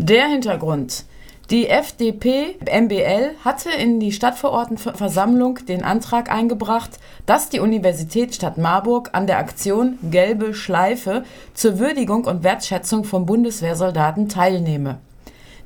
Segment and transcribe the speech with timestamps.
[0.00, 1.06] Der Hintergrund.
[1.50, 9.38] Die FDP-MBL hatte in die Stadtverordnetenversammlung den Antrag eingebracht, dass die Universitätsstadt Marburg an der
[9.38, 14.98] Aktion Gelbe Schleife zur Würdigung und Wertschätzung von Bundeswehrsoldaten teilnehme.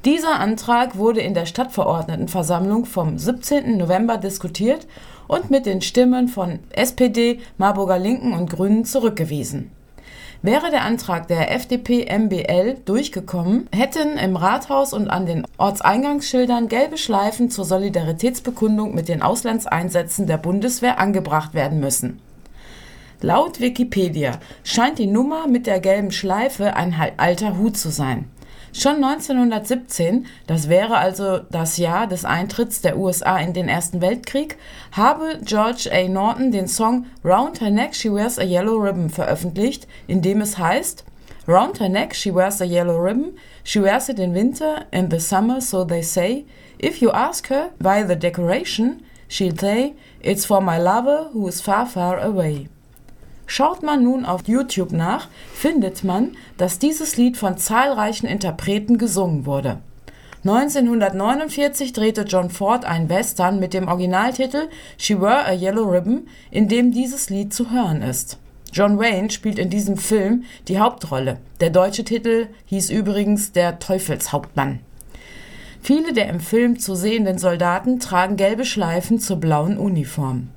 [0.06, 3.76] Dieser Antrag wurde in der Stadtverordnetenversammlung vom 17.
[3.76, 4.86] November diskutiert
[5.28, 9.72] und mit den Stimmen von SPD, Marburger Linken und Grünen zurückgewiesen
[10.44, 17.48] Wäre der Antrag der FDP-MBL durchgekommen, hätten im Rathaus und an den Ortseingangsschildern gelbe Schleifen
[17.48, 22.18] zur Solidaritätsbekundung mit den Auslandseinsätzen der Bundeswehr angebracht werden müssen.
[23.20, 28.28] Laut Wikipedia scheint die Nummer mit der gelben Schleife ein alter Hut zu sein
[28.74, 34.56] Schon 1917, das wäre also das Jahr des Eintritts der USA in den Ersten Weltkrieg,
[34.92, 36.08] habe George A.
[36.08, 40.56] Norton den Song Round Her Neck She Wears a Yellow Ribbon veröffentlicht, in dem es
[40.56, 41.04] heißt
[41.48, 45.18] Round her neck she wears a yellow ribbon, she wears it in winter and the
[45.18, 46.46] summer, so they say.
[46.78, 51.60] If you ask her why the decoration, she'll say, it's for my lover who is
[51.60, 52.68] far, far away.
[53.46, 59.46] Schaut man nun auf YouTube nach, findet man, dass dieses Lied von zahlreichen Interpreten gesungen
[59.46, 59.78] wurde.
[60.44, 66.66] 1949 drehte John Ford einen Western mit dem Originaltitel She Wore a Yellow Ribbon, in
[66.66, 68.38] dem dieses Lied zu hören ist.
[68.72, 71.38] John Wayne spielt in diesem Film die Hauptrolle.
[71.60, 74.80] Der deutsche Titel hieß übrigens Der Teufelshauptmann.
[75.82, 80.48] Viele der im Film zu sehenden Soldaten tragen gelbe Schleifen zur blauen Uniform.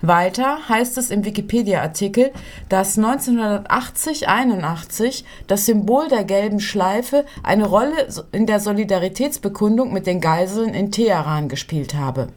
[0.00, 2.30] Weiter heißt es im Wikipedia-Artikel,
[2.68, 10.72] dass 1980-81 das Symbol der gelben Schleife eine Rolle in der Solidaritätsbekundung mit den Geiseln
[10.72, 12.28] in Teheran gespielt habe.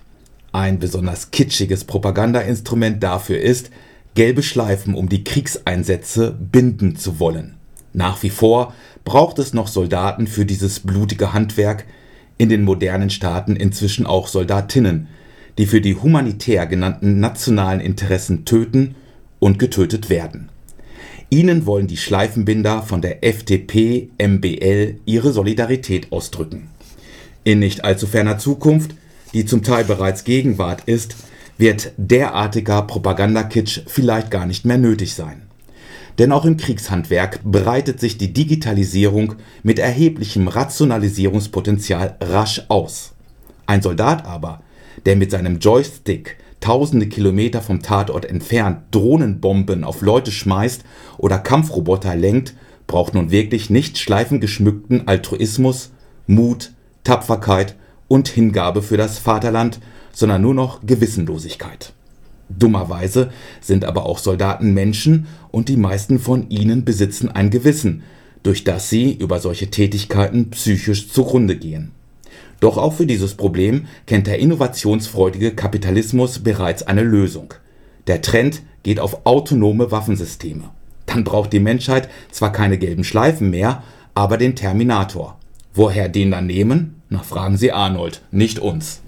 [0.51, 3.69] Ein besonders kitschiges Propagandainstrument dafür ist,
[4.15, 7.57] gelbe Schleifen um die Kriegseinsätze binden zu wollen.
[7.93, 8.73] Nach wie vor
[9.05, 11.85] braucht es noch Soldaten für dieses blutige Handwerk,
[12.37, 15.07] in den modernen Staaten inzwischen auch Soldatinnen,
[15.57, 18.95] die für die humanitär genannten nationalen Interessen töten
[19.39, 20.49] und getötet werden.
[21.29, 26.69] Ihnen wollen die Schleifenbinder von der FDP MBL ihre Solidarität ausdrücken.
[27.43, 28.91] In nicht allzu ferner Zukunft,
[29.33, 31.15] die zum Teil bereits Gegenwart ist,
[31.57, 35.46] wird derartiger Propagandakitsch vielleicht gar nicht mehr nötig sein
[36.17, 43.13] denn auch im Kriegshandwerk breitet sich die Digitalisierung mit erheblichem Rationalisierungspotenzial rasch aus.
[43.65, 44.61] Ein Soldat aber,
[45.05, 50.83] der mit seinem Joystick tausende Kilometer vom Tatort entfernt Drohnenbomben auf Leute schmeißt
[51.17, 52.55] oder Kampfroboter lenkt,
[52.87, 55.91] braucht nun wirklich nicht schleifengeschmückten Altruismus,
[56.25, 56.71] Mut,
[57.03, 57.75] Tapferkeit
[58.07, 59.79] und Hingabe für das Vaterland,
[60.13, 61.93] sondern nur noch Gewissenlosigkeit
[62.49, 68.03] Dummerweise sind aber auch Soldaten Menschen und die meisten von ihnen besitzen ein Gewissen,
[68.43, 71.91] durch das sie über solche Tätigkeiten psychisch zugrunde gehen.
[72.59, 77.53] Doch auch für dieses Problem kennt der innovationsfreudige Kapitalismus bereits eine Lösung.
[78.07, 80.69] Der Trend geht auf autonome Waffensysteme.
[81.05, 83.83] Dann braucht die Menschheit zwar keine gelben Schleifen mehr,
[84.15, 85.37] aber den Terminator.
[85.73, 87.01] Woher den dann nehmen?
[87.09, 89.01] Na, fragen Sie Arnold, nicht uns.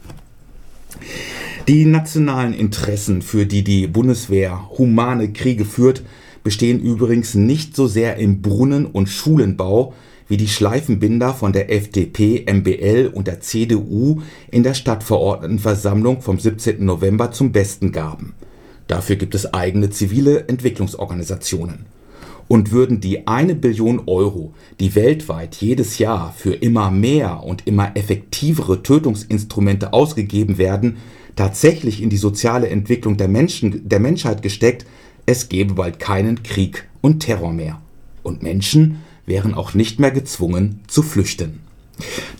[1.69, 6.01] Die nationalen Interessen, für die die Bundeswehr humane Kriege führt,
[6.43, 9.93] bestehen übrigens nicht so sehr im Brunnen- und Schulenbau,
[10.27, 16.83] wie die Schleifenbinder von der FDP, MBL und der CDU in der Stadtverordnetenversammlung vom 17.
[16.83, 18.33] November zum Besten gaben.
[18.87, 21.85] Dafür gibt es eigene zivile Entwicklungsorganisationen.
[22.47, 27.91] Und würden die eine Billion Euro, die weltweit jedes Jahr für immer mehr und immer
[27.95, 30.97] effektivere Tötungsinstrumente ausgegeben werden,
[31.39, 34.85] tatsächlich in die soziale Entwicklung der, Menschen, der Menschheit gesteckt,
[35.25, 37.79] es gäbe bald keinen Krieg und Terror mehr.
[38.23, 41.61] Und Menschen wären auch nicht mehr gezwungen zu flüchten.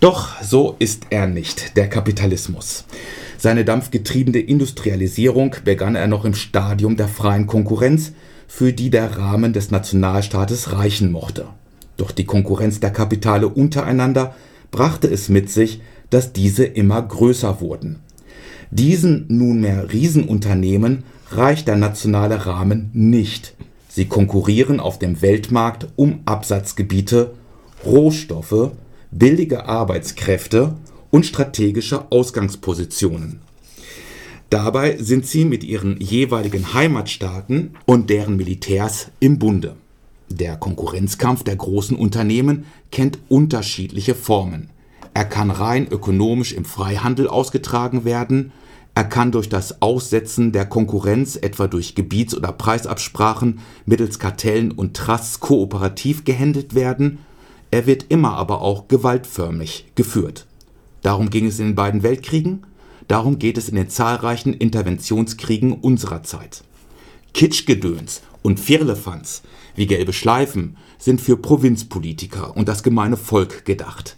[0.01, 2.83] Doch so ist er nicht, der Kapitalismus.
[3.37, 8.11] Seine dampfgetriebene Industrialisierung begann er noch im Stadium der freien Konkurrenz,
[8.49, 11.47] für die der Rahmen des Nationalstaates reichen mochte.
[11.95, 14.35] Doch die Konkurrenz der Kapitale untereinander
[14.71, 15.79] brachte es mit sich,
[16.09, 18.01] dass diese immer größer wurden.
[18.71, 23.55] Diesen nunmehr Riesenunternehmen reicht der nationale Rahmen nicht.
[23.87, 27.33] Sie konkurrieren auf dem Weltmarkt um Absatzgebiete,
[27.85, 28.71] Rohstoffe,
[29.11, 30.75] billige Arbeitskräfte
[31.09, 33.41] und strategische Ausgangspositionen.
[34.49, 39.75] Dabei sind sie mit ihren jeweiligen Heimatstaaten und deren Militärs im Bunde.
[40.29, 44.69] Der Konkurrenzkampf der großen Unternehmen kennt unterschiedliche Formen.
[45.19, 48.53] Er kann rein ökonomisch im Freihandel ausgetragen werden,
[48.95, 54.95] er kann durch das Aussetzen der Konkurrenz, etwa durch Gebiets- oder Preisabsprachen mittels Kartellen und
[54.95, 57.17] Trusts kooperativ gehandelt werden,
[57.69, 60.47] er wird immer aber auch gewaltförmig geführt.
[61.01, 62.65] Darum ging es in den beiden Weltkriegen,
[63.09, 66.63] darum geht es in den zahlreichen Interventionskriegen unserer Zeit.
[67.33, 69.41] Kitschgedöns und Firlefanz
[69.75, 74.15] wie gelbe Schleifen sind für Provinzpolitiker und das gemeine Volk gedacht.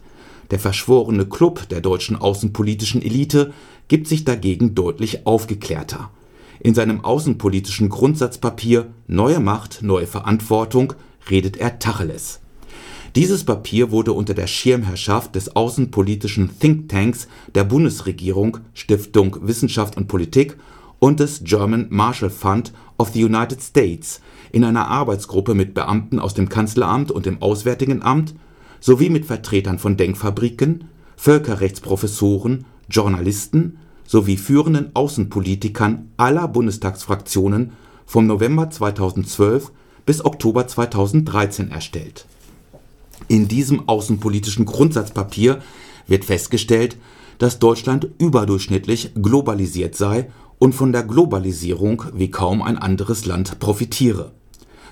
[0.51, 3.53] Der verschworene Klub der deutschen außenpolitischen Elite
[3.88, 6.12] gibt sich dagegen deutlich aufgeklärter.
[6.59, 10.94] In seinem außenpolitischen Grundsatzpapier Neue Macht, neue Verantwortung
[11.30, 12.42] redet er Tacheles.
[13.15, 20.57] Dieses Papier wurde unter der Schirmherrschaft des außenpolitischen Thinktanks der Bundesregierung Stiftung Wissenschaft und Politik
[21.00, 24.21] und des German Marshall Fund of the United States
[24.51, 28.36] in einer Arbeitsgruppe mit Beamten aus dem Kanzleramt und dem Auswärtigen Amt
[28.81, 37.72] sowie mit Vertretern von Denkfabriken, Völkerrechtsprofessoren, Journalisten sowie führenden Außenpolitikern aller Bundestagsfraktionen
[38.06, 39.72] vom November 2012
[40.06, 42.25] bis Oktober 2013 erstellt.
[43.30, 45.62] In diesem außenpolitischen Grundsatzpapier
[46.07, 46.98] wird festgestellt,
[47.38, 50.30] dass Deutschland überdurchschnittlich globalisiert sei
[50.60, 54.34] und von der Globalisierung wie kaum ein anderes Land profitiere.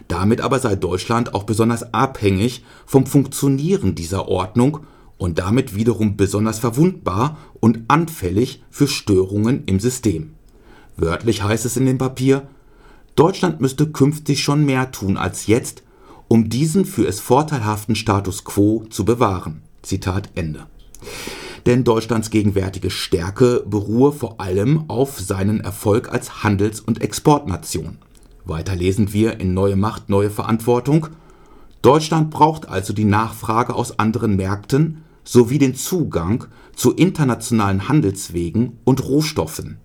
[0.10, 4.80] Damit aber sei Deutschland auch besonders abhängig vom Funktionieren dieser Ordnung
[5.18, 10.34] und damit wiederum besonders verwundbar und anfällig für Störungen im System.
[10.98, 12.48] Wörtlich heißt es in dem Papier,
[13.16, 15.84] Deutschland müsste künftig schon mehr tun als jetzt,
[16.28, 19.62] um diesen für es vorteilhaften Status quo zu bewahren.
[19.84, 20.66] Zitat Ende.
[21.68, 28.00] Denn Deutschlands gegenwärtige Stärke beruhe vor allem auf seinen Erfolg als Handels- und Exportnation.
[28.50, 31.08] Weiter lesen wir in Neue Macht, neue Verantwortung.
[31.82, 39.06] Deutschland braucht also die Nachfrage aus anderen Märkten sowie den Zugang zu internationalen Handelswegen und
[39.06, 39.78] Rohstoffen.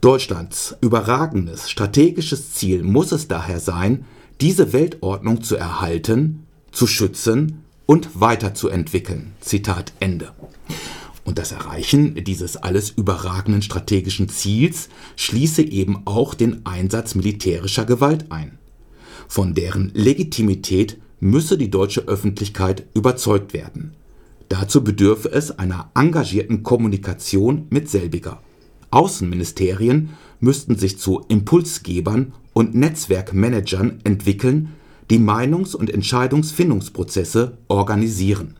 [0.00, 4.04] Deutschlands überragendes strategisches Ziel muss es daher sein,
[4.40, 9.32] diese Weltordnung zu erhalten, zu schützen und weiterzuentwickeln.
[9.40, 10.32] Zitat Ende.
[11.24, 18.30] Und das Erreichen dieses alles überragenden strategischen Ziels schließe eben auch den Einsatz militärischer Gewalt
[18.30, 18.58] ein.
[19.28, 23.94] Von deren Legitimität müsse die deutsche Öffentlichkeit überzeugt werden.
[24.48, 28.42] Dazu bedürfe es einer engagierten Kommunikation mit selbiger.
[28.90, 30.10] Außenministerien
[30.40, 34.74] müssten sich zu Impulsgebern und Netzwerkmanagern entwickeln,
[35.08, 38.56] die Meinungs- und Entscheidungsfindungsprozesse organisieren.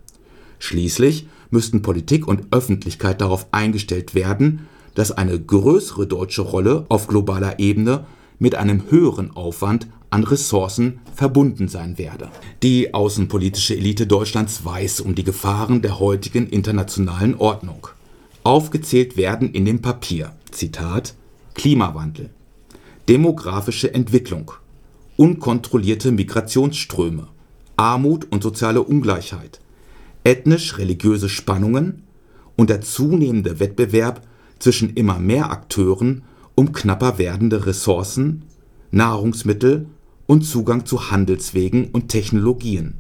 [0.58, 7.58] Schließlich müssten Politik und Öffentlichkeit darauf eingestellt werden, dass eine größere deutsche Rolle auf globaler
[7.58, 8.04] Ebene
[8.38, 12.28] mit einem höheren Aufwand an Ressourcen verbunden sein werde.
[12.62, 17.86] Die außenpolitische Elite Deutschlands weiß um die Gefahren der heutigen internationalen Ordnung.
[18.44, 21.14] Aufgezählt werden in dem Papier Zitat
[21.54, 22.30] Klimawandel,
[23.08, 24.52] demografische Entwicklung,
[25.16, 27.28] unkontrollierte Migrationsströme,
[27.76, 29.60] Armut und soziale Ungleichheit,
[30.24, 32.02] ethnisch-religiöse Spannungen
[32.56, 34.22] und der zunehmende Wettbewerb
[34.58, 36.22] zwischen immer mehr Akteuren
[36.54, 38.44] um knapper werdende Ressourcen,
[38.90, 39.86] Nahrungsmittel
[40.26, 42.94] und Zugang zu Handelswegen und Technologien.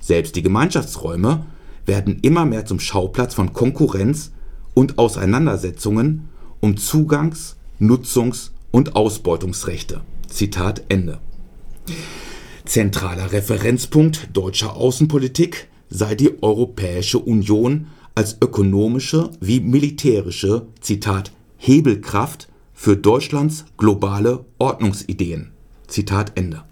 [0.00, 1.46] Selbst die Gemeinschaftsräume
[1.84, 4.32] werden immer mehr zum Schauplatz von Konkurrenz
[4.74, 6.28] und Auseinandersetzungen
[6.60, 10.00] um Zugangs-, Nutzungs- und Ausbeutungsrechte.
[10.28, 11.18] Zitat Ende.
[12.64, 22.96] Zentraler Referenzpunkt deutscher Außenpolitik sei die Europäische Union als ökonomische wie militärische Zitat Hebelkraft für
[22.96, 25.52] Deutschlands globale Ordnungsideen.
[25.86, 26.62] Zitat Ende.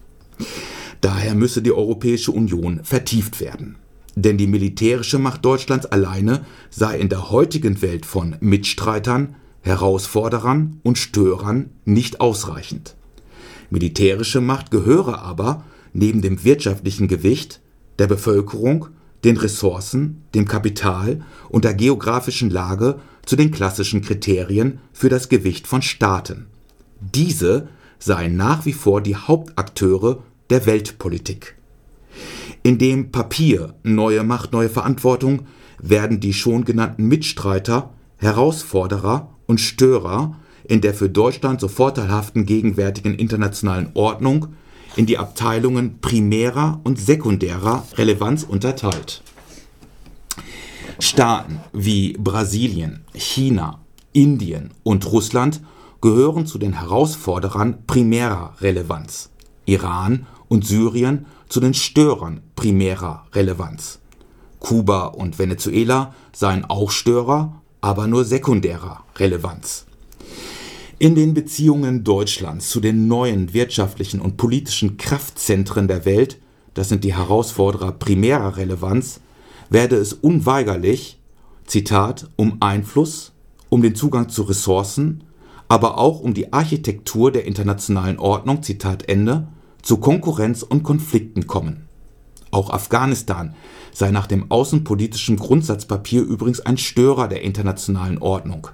[1.00, 3.76] Daher müsse die Europäische Union vertieft werden.
[4.16, 10.98] Denn die militärische Macht Deutschlands alleine sei in der heutigen Welt von Mitstreitern, Herausforderern und
[10.98, 12.96] Störern nicht ausreichend.
[13.70, 17.60] Militärische Macht gehöre aber neben dem wirtschaftlichen Gewicht,
[17.98, 18.88] der Bevölkerung,
[19.24, 25.66] den Ressourcen, dem Kapital und der geografischen Lage zu den klassischen Kriterien für das Gewicht
[25.66, 26.46] von Staaten.
[27.00, 31.56] Diese seien nach wie vor die Hauptakteure der Weltpolitik.
[32.62, 35.46] In dem Papier Neue Macht, neue Verantwortung
[35.78, 43.14] werden die schon genannten Mitstreiter, Herausforderer und Störer in der für Deutschland so vorteilhaften gegenwärtigen
[43.14, 44.48] internationalen Ordnung
[44.96, 49.22] in die Abteilungen primärer und sekundärer Relevanz unterteilt.
[50.98, 53.80] Staaten wie Brasilien, China,
[54.12, 55.60] Indien und Russland
[56.00, 59.30] gehören zu den Herausforderern primärer Relevanz,
[59.64, 64.00] Iran und Syrien zu den Störern primärer Relevanz.
[64.60, 69.86] Kuba und Venezuela seien auch Störer, aber nur sekundärer Relevanz.
[71.04, 76.40] In den Beziehungen Deutschlands zu den neuen wirtschaftlichen und politischen Kraftzentren der Welt,
[76.72, 79.20] das sind die Herausforderer primärer Relevanz,
[79.68, 81.20] werde es unweigerlich,
[81.66, 83.32] Zitat, um Einfluss,
[83.68, 85.24] um den Zugang zu Ressourcen,
[85.68, 89.46] aber auch um die Architektur der internationalen Ordnung, Zitat Ende,
[89.82, 91.86] zu Konkurrenz und Konflikten kommen.
[92.50, 93.54] Auch Afghanistan
[93.92, 98.68] sei nach dem außenpolitischen Grundsatzpapier übrigens ein Störer der internationalen Ordnung.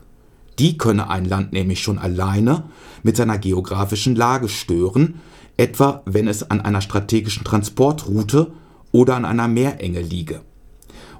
[0.58, 2.64] Die könne ein Land nämlich schon alleine
[3.02, 5.20] mit seiner geografischen Lage stören,
[5.56, 8.52] etwa wenn es an einer strategischen Transportroute
[8.92, 10.40] oder an einer Meerenge liege.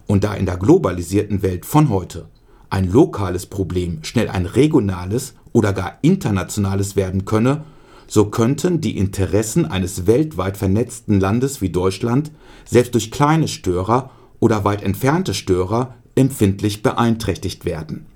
[0.07, 2.29] Und da in der globalisierten Welt von heute
[2.69, 7.65] ein lokales Problem schnell ein regionales oder gar internationales werden könne,
[8.07, 12.33] so könnten die Interessen eines weltweit vernetzten Landes wie Deutschland
[12.65, 14.11] selbst durch kleine Störer
[14.41, 18.07] oder weit entfernte Störer empfindlich beeinträchtigt werden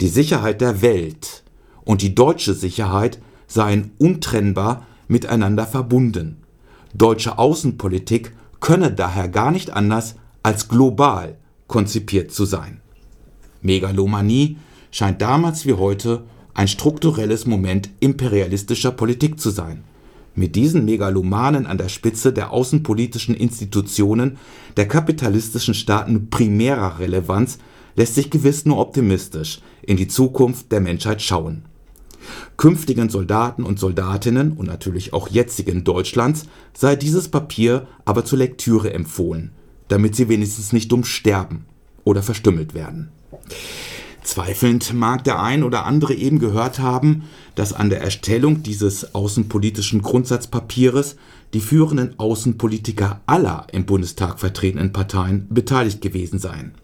[0.00, 1.42] die Sicherheit der Welt
[1.84, 6.38] und die deutsche Sicherheit seien untrennbar miteinander verbunden.
[6.94, 11.36] Deutsche Außenpolitik könne daher gar nicht anders als global
[11.66, 12.80] konzipiert zu sein.
[13.62, 14.58] Megalomanie
[14.90, 16.24] scheint damals wie heute
[16.54, 19.84] ein strukturelles Moment imperialistischer Politik zu sein.
[20.34, 24.38] Mit diesen Megalomanen an der Spitze der außenpolitischen Institutionen
[24.76, 27.58] der kapitalistischen Staaten primärer Relevanz
[27.96, 31.64] lässt sich gewiss nur optimistisch in die Zukunft der Menschheit schauen.
[32.56, 38.92] Künftigen Soldaten und Soldatinnen und natürlich auch jetzigen Deutschlands sei dieses Papier aber zur Lektüre
[38.92, 39.52] empfohlen,
[39.88, 41.66] damit sie wenigstens nicht dumm sterben
[42.04, 43.10] oder verstümmelt werden.
[44.22, 47.24] Zweifelnd mag der ein oder andere eben gehört haben,
[47.54, 51.16] dass an der Erstellung dieses außenpolitischen Grundsatzpapieres
[51.54, 56.74] die führenden Außenpolitiker aller im Bundestag vertretenen Parteien beteiligt gewesen seien.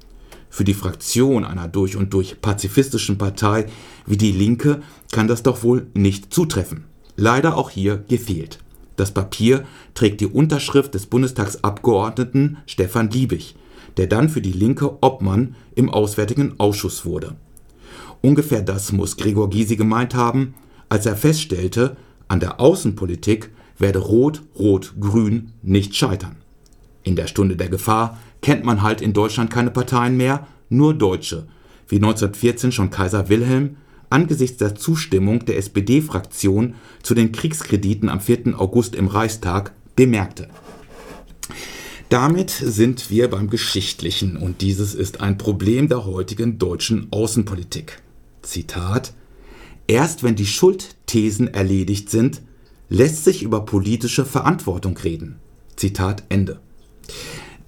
[0.52, 3.64] Für die Fraktion einer durch und durch pazifistischen Partei
[4.04, 6.84] wie die Linke kann das doch wohl nicht zutreffen.
[7.16, 8.58] Leider auch hier gefehlt.
[8.96, 13.56] Das Papier trägt die Unterschrift des Bundestagsabgeordneten Stefan Liebig,
[13.96, 17.34] der dann für die Linke Obmann im Auswärtigen Ausschuss wurde.
[18.20, 20.52] Ungefähr das muss Gregor Gysi gemeint haben,
[20.90, 21.96] als er feststellte,
[22.28, 26.41] an der Außenpolitik werde Rot, Rot, Grün nicht scheitern.
[27.04, 31.46] In der Stunde der Gefahr kennt man halt in Deutschland keine Parteien mehr, nur Deutsche,
[31.88, 33.76] wie 1914 schon Kaiser Wilhelm
[34.12, 38.58] angesichts der Zustimmung der SPD-Fraktion zu den Kriegskrediten am 4.
[38.60, 40.48] August im Reichstag bemerkte.
[42.08, 48.02] Damit sind wir beim Geschichtlichen und dieses ist ein Problem der heutigen deutschen Außenpolitik.
[48.42, 49.14] Zitat
[49.86, 52.42] Erst wenn die Schuldthesen erledigt sind,
[52.88, 55.36] lässt sich über politische Verantwortung reden.
[55.76, 56.60] Zitat Ende.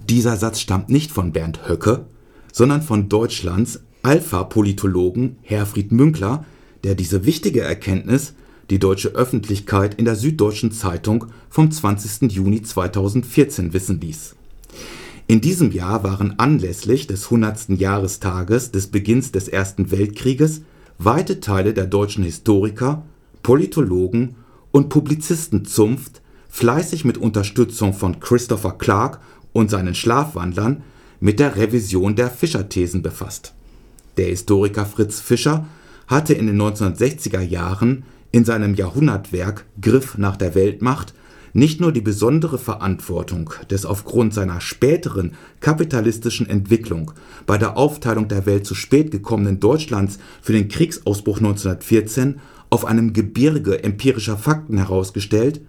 [0.09, 2.07] Dieser Satz stammt nicht von Bernd Höcke,
[2.53, 6.45] sondern von Deutschlands Alpha-Politologen Herfried Münkler,
[6.85, 8.35] der diese wichtige Erkenntnis
[8.71, 12.31] die deutsche Öffentlichkeit in der Süddeutschen Zeitung vom 20.
[12.33, 14.37] Juni 2014 wissen ließ.
[15.27, 17.71] In diesem Jahr waren anlässlich des 100.
[17.81, 20.63] Jahrestages des Beginns des Ersten Weltkrieges
[20.99, 23.05] weite Teile der deutschen Historiker,
[23.43, 24.37] Politologen
[24.71, 26.21] und Publizistenzunft
[26.55, 29.19] fleißig mit Unterstützung von Christopher Clark
[29.53, 30.85] und seinen Schlafwandlern
[31.19, 33.55] mit der Revision der Fischer-Thesen befasst.
[34.19, 35.67] Der Historiker Fritz Fischer
[36.07, 41.13] hatte in den 1960er Jahren in seinem Jahrhundertwerk Griff nach der Weltmacht
[41.55, 47.11] nicht nur die besondere Verantwortung des aufgrund seiner späteren kapitalistischen Entwicklung
[47.47, 52.39] bei der Aufteilung der Welt zu spät gekommenen Deutschlands für den Kriegsausbruch 1914
[52.71, 55.61] auf einem Gebirge empirischer Fakten herausgestellt,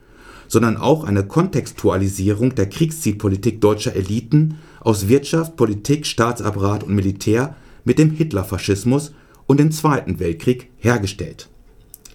[0.47, 7.99] sondern auch eine Kontextualisierung der Kriegszielpolitik deutscher Eliten aus Wirtschaft, Politik, Staatsapparat und Militär mit
[7.99, 9.13] dem Hitlerfaschismus
[9.47, 11.49] und dem Zweiten Weltkrieg hergestellt.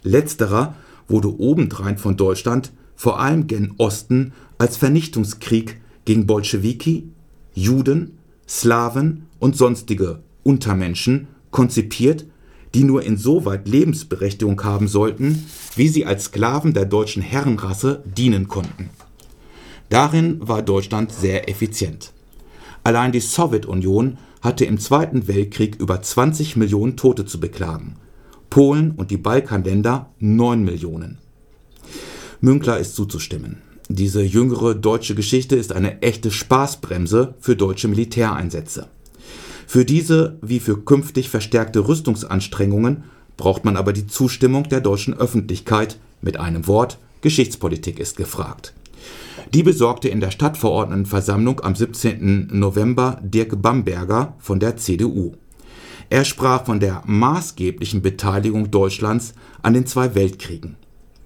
[0.03, 0.75] Letzterer
[1.09, 7.09] wurde obendrein von Deutschland vor allem gen Osten als Vernichtungskrieg gegen Bolschewiki,
[7.55, 8.19] Juden,
[8.49, 12.27] Slawen und sonstige Untermenschen konzipiert,
[12.75, 15.47] die nur insoweit Lebensberechtigung haben sollten,
[15.77, 18.91] wie sie als Sklaven der deutschen Herrenrasse dienen konnten.
[19.89, 22.13] Darin war Deutschland sehr effizient.
[22.85, 27.97] Allein die Sowjetunion hatte im Zweiten Weltkrieg über 20 Millionen Tote zu beklagen,
[28.49, 31.19] Polen und die Balkanländer 9 Millionen.
[32.41, 33.59] Münkler ist zuzustimmen.
[33.89, 38.89] Diese jüngere deutsche Geschichte ist eine echte Spaßbremse für deutsche Militäreinsätze.
[39.73, 43.05] Für diese wie für künftig verstärkte Rüstungsanstrengungen
[43.37, 48.75] braucht man aber die Zustimmung der deutschen Öffentlichkeit, mit einem Wort Geschichtspolitik ist gefragt.
[49.55, 52.49] Die besorgte in der Stadtverordnetenversammlung am 17.
[52.51, 55.35] November Dirk Bamberger von der CDU.
[56.09, 60.75] Er sprach von der maßgeblichen Beteiligung Deutschlands an den zwei Weltkriegen.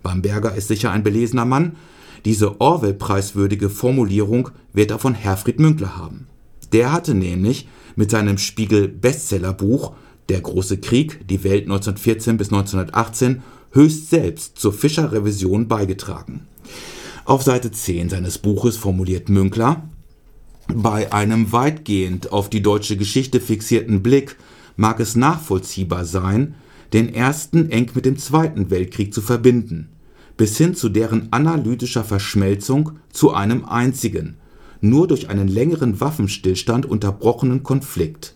[0.03, 1.77] Bamberger ist sicher ein belesener Mann.
[2.27, 6.27] Diese Orwell-preiswürdige Formulierung wird er von Herfried Münkler haben.
[6.75, 9.95] Der hatte nämlich mit seinem Spiegel-Bestsellerbuch
[10.29, 16.47] Der große Krieg, die Welt 1914 bis 1918 höchst selbst zur Fischer-Revision beigetragen.
[17.27, 19.89] Auf Seite 10 seines Buches formuliert Münkler,
[20.73, 24.37] bei einem weitgehend auf die deutsche Geschichte fixierten Blick
[24.77, 26.55] mag es nachvollziehbar sein,
[26.95, 29.91] den Ersten eng mit dem Zweiten Weltkrieg zu verbinden
[30.37, 34.37] bis hin zu deren analytischer Verschmelzung zu einem einzigen,
[34.85, 38.35] nur durch einen längeren Waffenstillstand unterbrochenen Konflikt.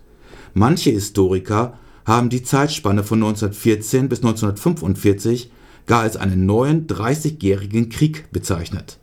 [0.55, 1.75] Manche Historiker
[2.07, 5.51] haben die Zeitspanne von 1914 bis 1945
[5.87, 8.99] gar als einen neuen Dreißigjährigen Krieg bezeichnet.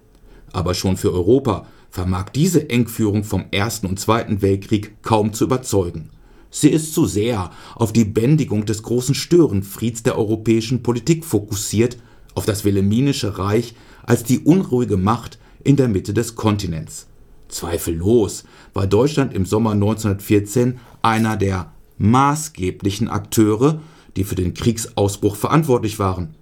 [0.53, 6.10] Aber schon für Europa vermag diese Engführung vom Ersten und Zweiten Weltkrieg kaum zu überzeugen.
[6.49, 11.97] Sie ist zu sehr auf die Bändigung des großen Störenfrieds der europäischen Politik fokussiert
[12.34, 17.08] auf das Wilhelminische Reich als die unruhige Macht in der Mitte des Kontinents.
[17.55, 23.79] Zweifellos war Deutschland im Sommer 1914 einer der maßgeblichen Akteure,
[24.15, 26.35] die für den Kriegsausbruch verantwortlich waren.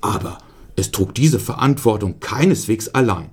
[0.00, 0.38] Aber
[0.76, 3.30] es trug diese Verantwortung keineswegs allein.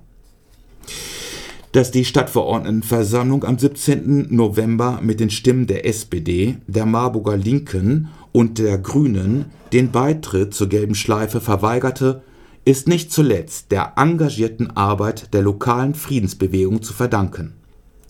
[1.72, 4.34] Dass die Stadtverordnetenversammlung am 17.
[4.34, 10.68] November mit den Stimmen der SPD, der Marburger Linken und der Grünen den Beitritt zur
[10.68, 12.22] Gelben Schleife verweigerte,
[12.66, 17.54] ist nicht zuletzt der engagierten Arbeit der lokalen Friedensbewegung zu verdanken.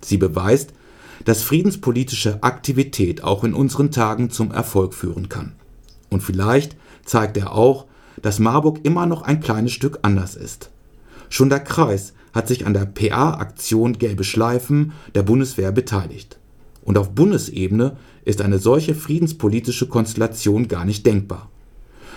[0.03, 0.73] Sie beweist,
[1.27, 5.53] dass friedenspolitische Aktivität auch in unseren Tagen zum Erfolg führen kann.
[6.09, 7.85] Und vielleicht zeigt er auch,
[8.23, 10.71] dass Marburg immer noch ein kleines Stück anders ist.
[11.29, 16.39] Schon der Kreis hat sich an der PA-Aktion Gelbe Schleifen der Bundeswehr beteiligt.
[16.83, 21.51] Und auf Bundesebene ist eine solche friedenspolitische Konstellation gar nicht denkbar.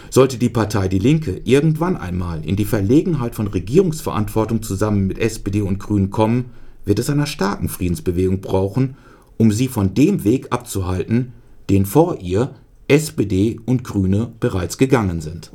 [0.09, 5.61] Sollte die Partei Die Linke irgendwann einmal in die Verlegenheit von Regierungsverantwortung zusammen mit SPD
[5.61, 6.45] und Grünen kommen,
[6.85, 8.95] wird es einer starken Friedensbewegung brauchen,
[9.37, 11.33] um sie von dem Weg abzuhalten,
[11.69, 12.55] den vor ihr
[12.87, 15.51] SPD und Grüne bereits gegangen sind